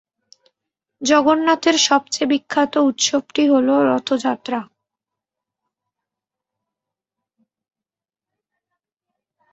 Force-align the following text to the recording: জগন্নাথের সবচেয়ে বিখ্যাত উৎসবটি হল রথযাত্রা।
জগন্নাথের 1.01 1.77
সবচেয়ে 1.87 2.29
বিখ্যাত 2.29 2.73
উৎসবটি 2.89 3.43
হল 3.47 3.67
রথযাত্রা। 3.89 4.59